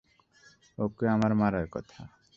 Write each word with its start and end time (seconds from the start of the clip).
ওকে 0.77 1.05
আমার 1.07 1.31
মারার 1.33 1.67
কথা। 1.71 1.99